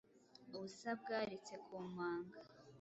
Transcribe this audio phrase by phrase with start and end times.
[0.55, 2.39] Ubusa bwaritse ku manga